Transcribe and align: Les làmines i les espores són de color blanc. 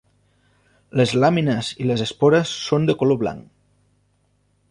Les 1.01 1.11
làmines 1.23 1.69
i 1.85 1.89
les 1.91 2.03
espores 2.07 2.55
són 2.71 2.89
de 2.91 2.97
color 3.03 3.21
blanc. 3.25 3.47